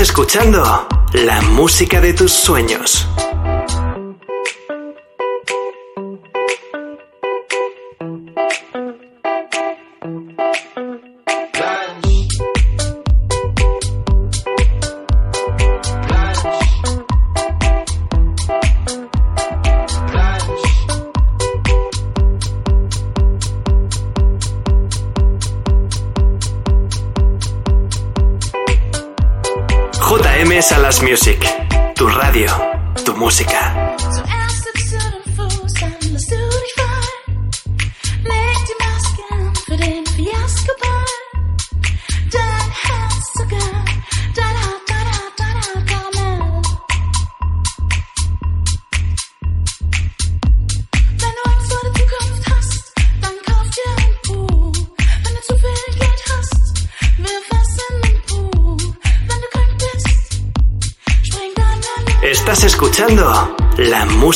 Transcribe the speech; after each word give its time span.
escuchando 0.00 0.86
la 1.12 1.40
música 1.40 2.00
de 2.00 2.12
tus 2.12 2.32
sueños. 2.32 3.08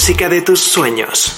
música 0.02 0.28
de 0.28 0.42
tus 0.42 0.58
sueños. 0.58 1.32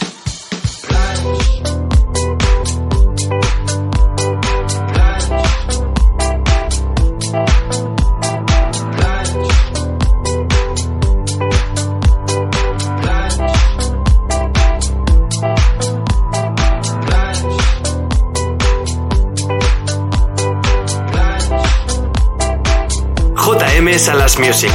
JM 23.37 23.99
Salas 23.99 24.39
Music, 24.39 24.73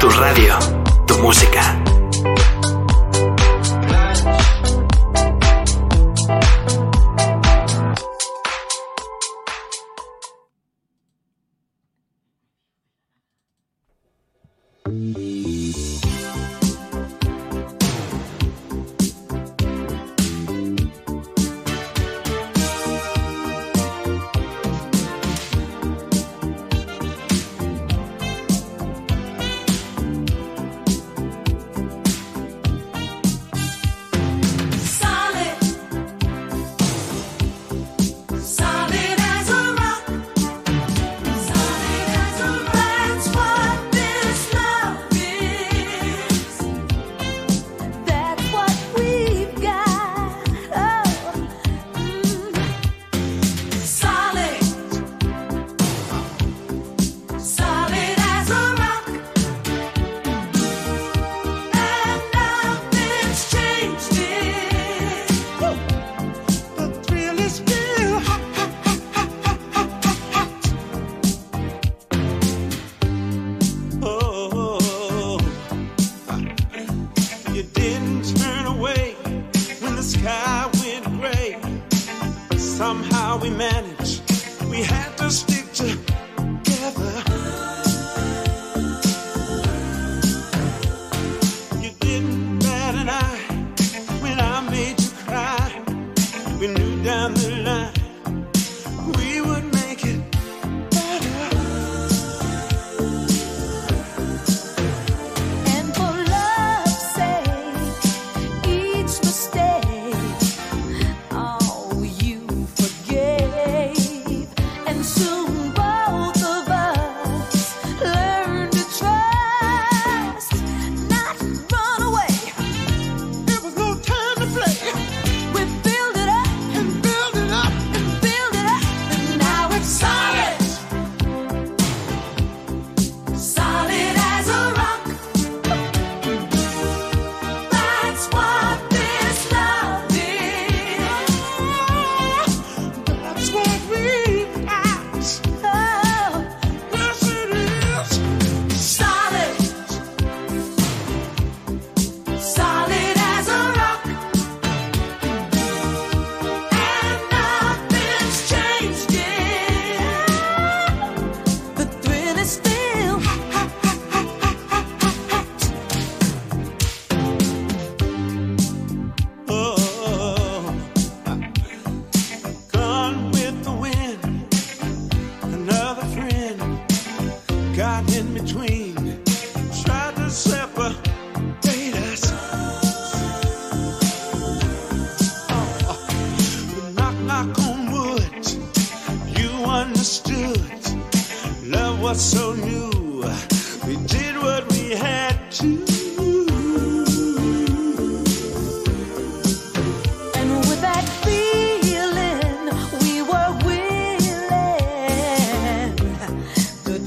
tu 0.00 0.10
radio, 0.10 0.58
tu 1.06 1.16
música. 1.18 1.89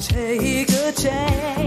take 0.04 0.70
a 0.70 0.92
chance. 0.92 1.63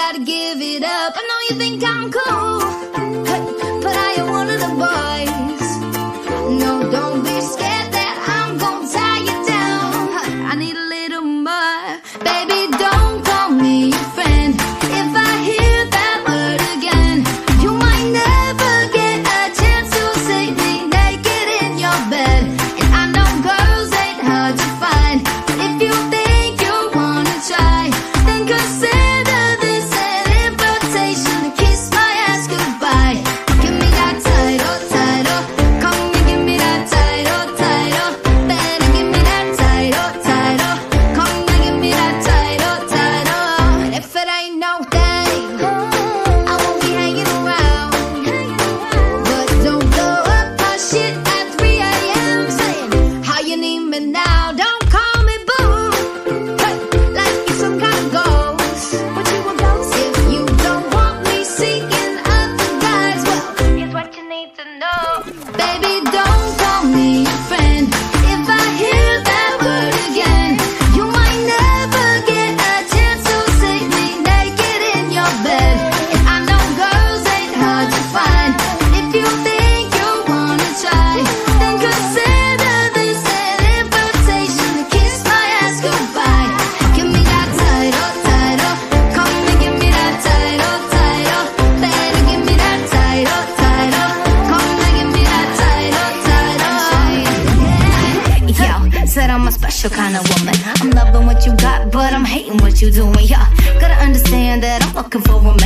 gotta 0.00 0.20
give 0.20 0.62
it 0.62 0.82
up. 0.82 1.12
I 1.14 1.22
know 1.28 1.40
you 1.50 1.56
think 1.62 1.84
I'm 1.84 2.10
cool. 2.10 2.49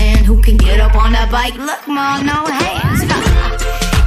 man 0.05 0.25
who 0.25 0.37
can 0.47 0.57
get 0.67 0.79
up 0.87 0.95
on 1.03 1.11
that 1.17 1.29
bike. 1.37 1.57
Look, 1.69 1.83
ma, 1.97 2.07
no 2.33 2.39
hands. 2.59 3.01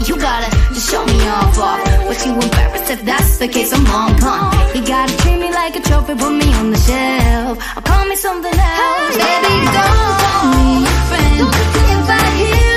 You 0.07 0.15
gotta 0.27 0.49
just 0.75 0.87
show 0.91 1.03
me 1.11 1.17
off, 1.35 1.57
off. 1.67 1.79
But 2.07 2.17
you 2.25 2.31
embarrassed 2.45 2.89
if 2.95 3.01
that's 3.09 3.33
the 3.41 3.47
case. 3.55 3.71
I'm 3.75 3.85
on 3.99 4.11
pump. 4.23 4.75
You 4.75 4.81
gotta 4.93 5.13
treat 5.21 5.39
me 5.43 5.49
like 5.61 5.73
a 5.79 5.81
trophy, 5.89 6.13
put 6.23 6.33
me 6.41 6.49
on 6.59 6.67
the 6.75 6.81
shelf. 6.87 7.55
Or 7.77 7.83
call 7.89 8.05
me 8.11 8.15
something 8.27 8.57
else. 8.79 9.15
Hey, 9.23 9.37
baby, 9.45 9.67
don't 9.77 10.13
call 10.23 10.43
me 10.53 10.65
your 10.85 10.99
friend. 11.09 11.39
If 11.95 12.07
I 12.19 12.23
hear 12.41 12.76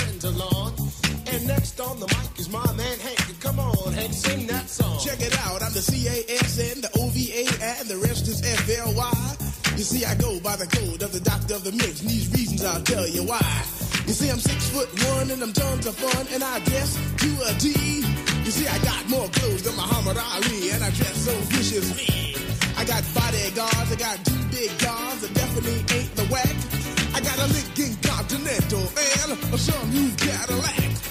next 1.51 1.79
on 1.79 1.99
the 1.99 2.07
mic 2.07 2.39
is 2.39 2.49
my 2.49 2.65
man 2.73 2.97
Hank. 2.99 3.19
Come 3.39 3.59
on, 3.59 3.93
Hank, 3.93 4.13
sing 4.13 4.47
that 4.47 4.69
song. 4.69 4.99
Check 5.03 5.19
it 5.19 5.35
out, 5.45 5.61
I'm 5.61 5.73
the 5.73 5.81
C-A-S-N, 5.81 6.81
the 6.81 6.91
O-V-A, 6.99 7.43
and 7.77 7.87
the 7.87 7.97
rest 7.97 8.27
is 8.27 8.39
F-L-Y. 8.63 9.13
You 9.77 9.83
see, 9.83 10.05
I 10.05 10.15
go 10.15 10.39
by 10.39 10.55
the 10.55 10.67
code 10.67 11.01
of 11.01 11.11
the 11.11 11.19
doctor 11.19 11.55
of 11.55 11.63
the 11.63 11.71
mix, 11.71 12.01
and 12.01 12.09
these 12.09 12.31
reasons 12.31 12.63
I'll 12.63 12.83
tell 12.83 13.07
you 13.07 13.23
why. 13.23 13.43
You 14.07 14.13
see, 14.13 14.29
I'm 14.29 14.39
six 14.39 14.69
foot 14.69 14.89
one, 15.11 15.31
and 15.31 15.41
I'm 15.41 15.53
tons 15.53 15.85
of 15.87 15.95
fun, 15.95 16.27
and 16.33 16.43
I 16.43 16.59
dress 16.69 16.95
to 16.95 17.29
a 17.47 17.51
T. 17.59 17.67
You 18.45 18.51
see, 18.51 18.67
I 18.67 18.77
got 18.79 19.01
more 19.09 19.27
clothes 19.29 19.63
than 19.63 19.75
Muhammad 19.75 20.17
Ali, 20.17 20.71
and 20.71 20.83
I 20.83 20.89
dress 20.91 21.17
so 21.27 21.33
viciously. 21.51 22.35
I 22.77 22.85
got 22.85 23.03
bodyguards, 23.13 23.89
I 23.91 23.97
got 23.97 24.17
two 24.23 24.43
big 24.55 24.71
guns 24.79 25.21
that 25.21 25.33
definitely 25.33 25.79
ain't 25.97 26.13
the 26.15 26.25
whack. 26.31 26.55
I 27.13 27.19
got 27.19 27.37
a 27.43 27.47
Lincoln 27.51 27.93
Continental 28.01 28.85
and 28.87 29.27
a 29.53 29.57
some 29.57 29.89
new 29.91 30.09
Cadillac. 30.15 31.10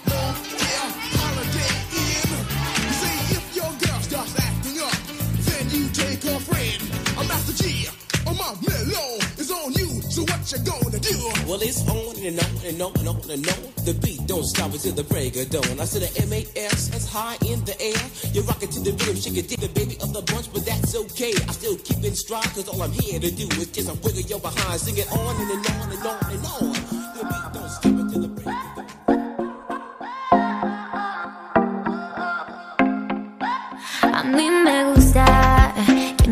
I'm 7.51 7.57
G, 7.57 7.85
or 8.27 8.33
my 8.35 8.55
mellow 8.63 9.19
is 9.35 9.51
on 9.51 9.73
you. 9.73 9.89
So 10.07 10.23
what 10.23 10.39
you 10.51 10.59
gonna 10.63 10.99
do? 10.99 11.17
Well, 11.51 11.59
it's 11.59 11.83
on 11.83 12.15
and 12.23 12.39
on 12.39 12.55
and 12.63 12.81
on 12.81 12.95
and 12.95 13.07
on 13.09 13.29
and 13.29 13.43
on. 13.43 13.59
The 13.83 13.93
beat 14.01 14.25
don't 14.25 14.45
stop 14.45 14.71
until 14.71 14.93
the 14.93 15.03
break 15.03 15.35
of 15.35 15.49
dawn. 15.49 15.79
I 15.79 15.83
said 15.83 16.03
a 16.03 16.21
M-A-S, 16.31 16.87
that's 16.87 17.11
high 17.11 17.35
in 17.43 17.59
the 17.65 17.75
air. 17.81 17.99
You 18.31 18.43
rock 18.43 18.63
it 18.63 18.71
to 18.71 18.79
the 18.79 18.91
rhythm, 19.03 19.19
shake 19.19 19.35
it, 19.35 19.51
it, 19.51 19.73
baby 19.73 19.97
of 19.99 20.13
the 20.13 20.21
bunch, 20.31 20.47
but 20.53 20.65
that's 20.65 20.95
okay. 20.95 21.33
I 21.35 21.51
still 21.51 21.75
keep 21.75 22.01
in 22.05 22.15
stride, 22.15 22.47
cause 22.55 22.69
all 22.69 22.81
I'm 22.81 22.93
here 22.93 23.19
to 23.19 23.29
do 23.29 23.47
is 23.59 23.67
just 23.67 23.89
a 23.89 23.95
wiggle 23.99 24.23
your 24.31 24.39
behind. 24.39 24.79
Sing 24.79 24.95
it 24.95 25.11
on 25.11 25.35
and, 25.35 25.51
and 25.51 25.67
on 25.75 25.91
and 25.91 26.07
on 26.07 26.31
and 26.31 26.45
on. 26.55 26.71
The 27.19 27.23
beat 27.27 27.47
don't 27.51 27.67
stop 27.67 28.10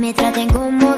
me 0.10 0.14
traten 0.16 0.50
como 0.50 0.96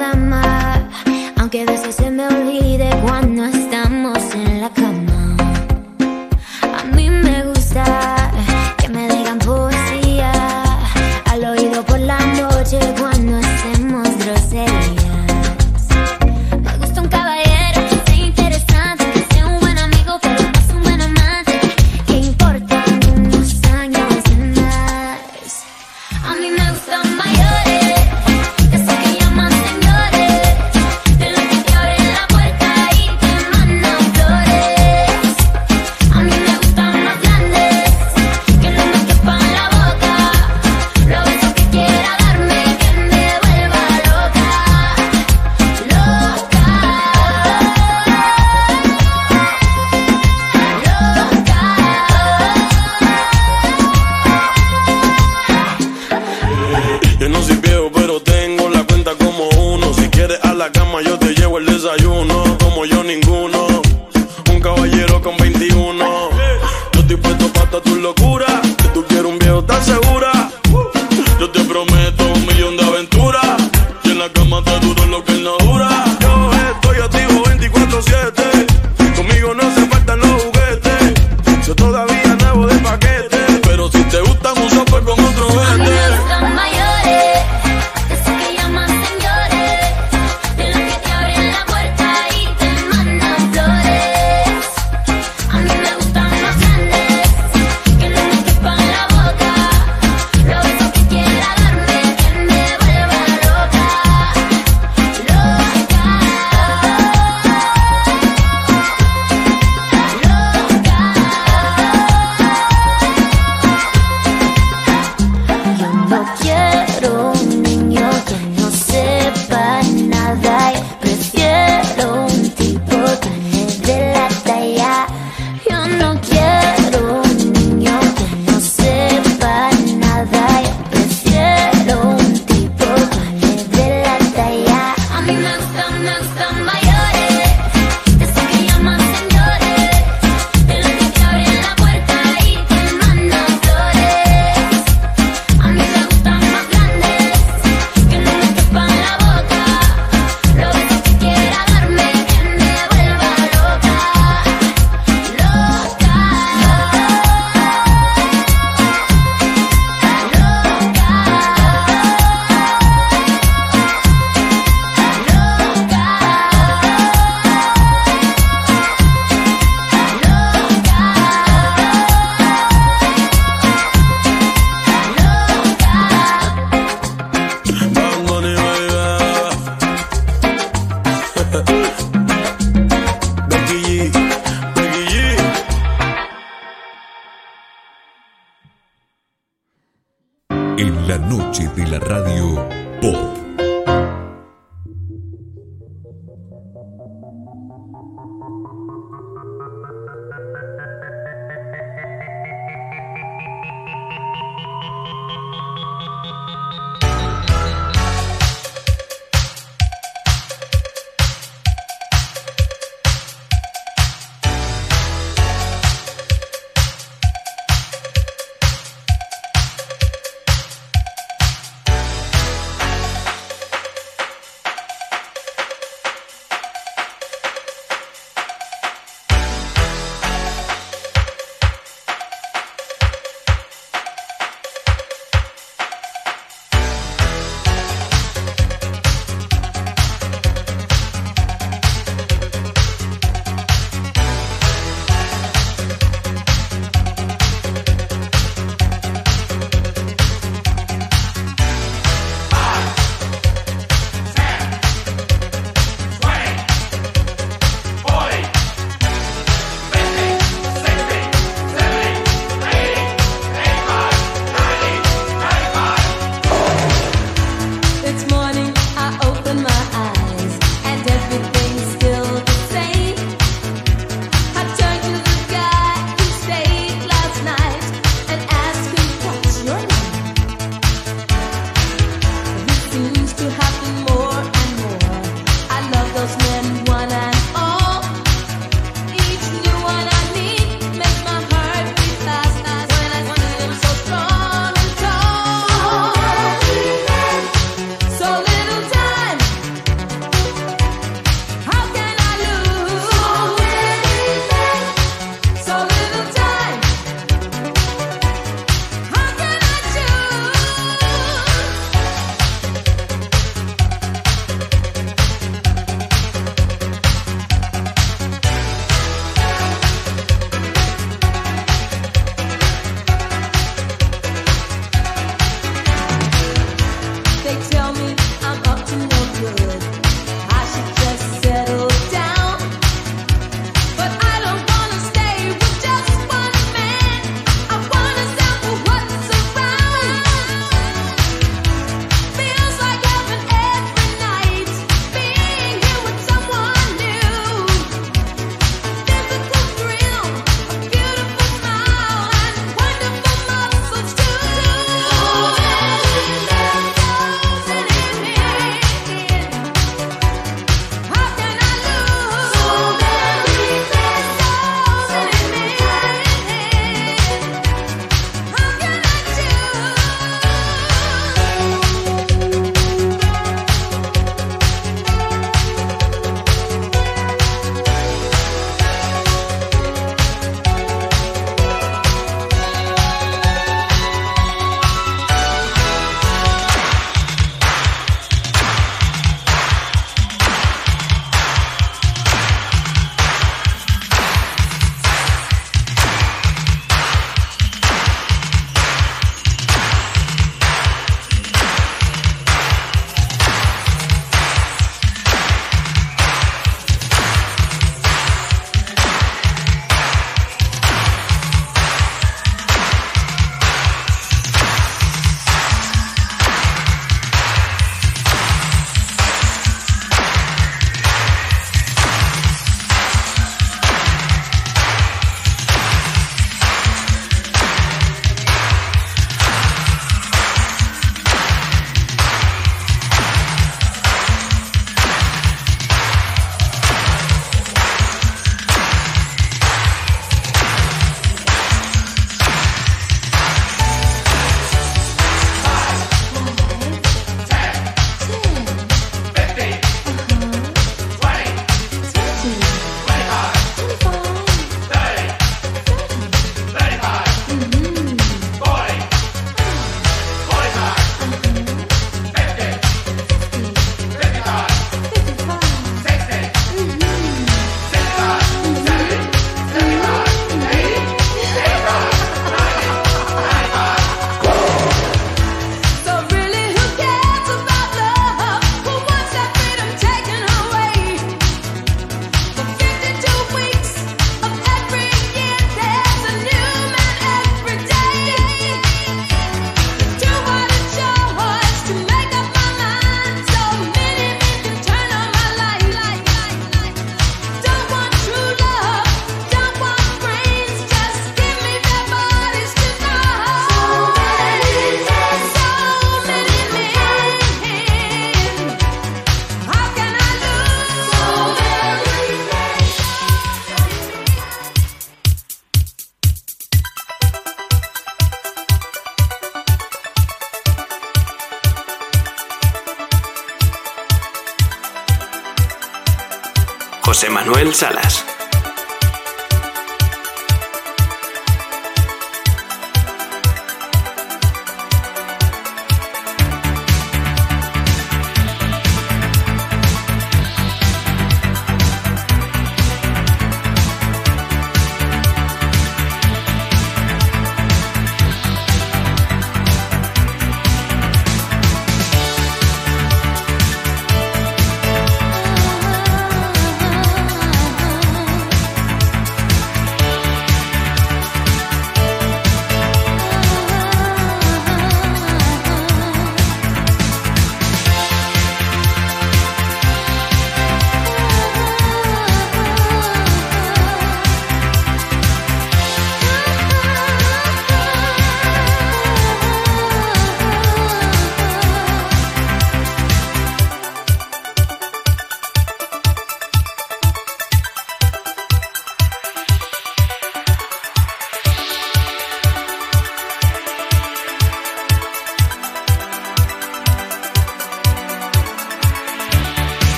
José 527.22 527.30
Manuel 527.30 527.76
Salas. 527.76 528.31